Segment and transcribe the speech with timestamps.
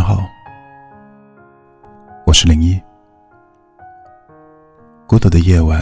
[0.00, 0.26] 你好，
[2.24, 2.82] 我是零一。
[5.06, 5.78] 孤独的夜晚，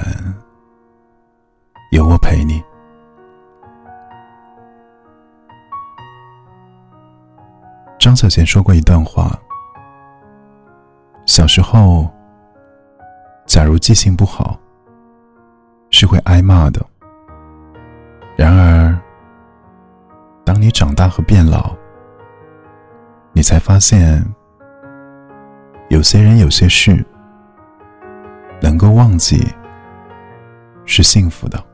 [1.93, 2.61] 有我陪你。
[7.97, 9.39] 张小娴说过一段话：
[11.25, 12.11] 小时候，
[13.47, 14.59] 假如记性不好，
[15.91, 16.85] 是会挨骂的。
[18.37, 18.99] 然而，
[20.45, 21.73] 当你长大和变老，
[23.39, 24.21] 你才发现，
[25.91, 27.07] 有些人、有些事，
[28.61, 29.47] 能够忘记
[30.85, 31.65] 是幸福的。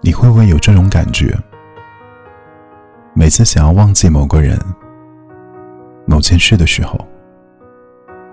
[0.00, 1.32] 你会不会有这种感觉？
[3.14, 4.58] 每次想要忘记某个人、
[6.04, 6.98] 某件事的时候，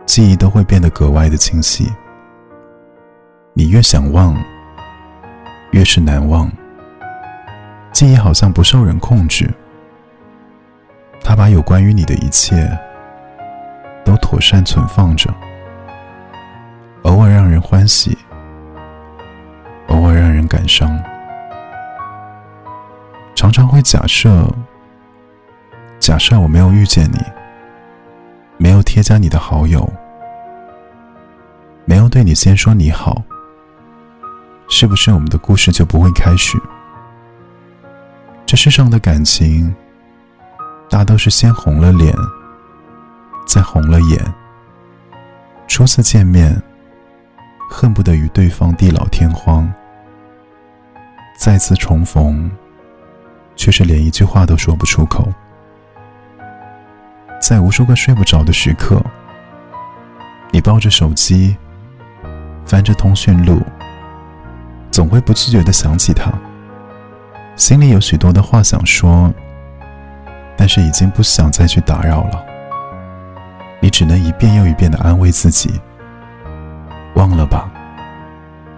[0.07, 1.87] 记忆都会变得格外的清晰。
[3.53, 4.35] 你越想忘，
[5.69, 6.51] 越是难忘。
[7.91, 9.47] 记忆好像不受人控制，
[11.45, 12.55] 把有关于你的一切
[14.03, 15.31] 都妥善存放着，
[17.03, 18.17] 偶尔让人欢喜，
[19.89, 20.99] 偶尔让人感伤，
[23.35, 24.51] 常常会假设，
[25.99, 27.19] 假设我没有遇见你，
[28.57, 29.87] 没有添加你的好友，
[31.85, 33.21] 没有对你先说你好。
[34.67, 36.57] 是不是我们的故事就不会开始？
[38.47, 39.71] 这世上的感情，
[40.95, 42.15] 大都是先红了脸，
[43.45, 44.33] 再红了眼。
[45.67, 46.55] 初次见面，
[47.69, 49.67] 恨不得与对方地老天荒；
[51.37, 52.49] 再次重逢，
[53.57, 55.27] 却是连一句话都说不出口。
[57.41, 59.03] 在无数个睡不着的时刻，
[60.49, 61.57] 你抱着手机，
[62.65, 63.61] 翻着通讯录。
[64.91, 66.31] 总会不自觉的想起他，
[67.57, 69.33] 心里有许多的话想说，
[70.57, 72.45] 但是已经不想再去打扰了。
[73.81, 75.79] 你只能一遍又一遍的安慰自己，
[77.15, 77.69] 忘了吧，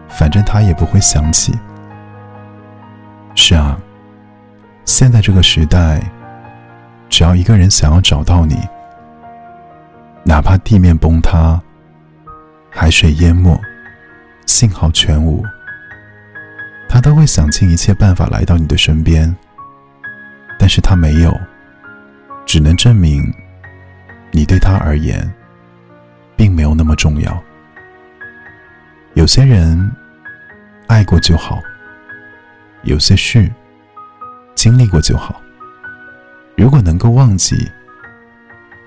[0.10, 1.58] 反正他也不会想起。
[3.36, 3.78] 是啊，
[4.84, 6.02] 现在这个时代，
[7.10, 8.58] 只要一个人想要找到你，
[10.24, 11.62] 哪怕地面崩塌，
[12.70, 13.58] 海水淹没，
[14.46, 15.44] 信号全无。
[16.90, 19.34] 他都会想尽一切办法来到你的身边，
[20.58, 21.32] 但是他没有，
[22.48, 23.22] 只能证明
[24.32, 25.30] 你对他而言，
[26.38, 27.44] 并没有那么重要。
[29.16, 29.92] 有些人
[30.88, 31.62] 爱过就好，
[32.84, 33.52] 有些事
[34.56, 35.42] 经历过就好。
[36.56, 37.70] 如果能够忘记，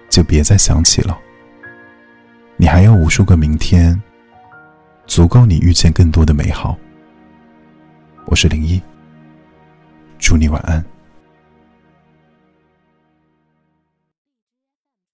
[0.08, 1.16] 就别再想起了。
[2.56, 4.00] 你还有无数个明天，
[5.06, 6.78] 足够你遇见更多的美好。
[8.24, 8.80] 我是零一，
[10.18, 10.82] 祝你晚安。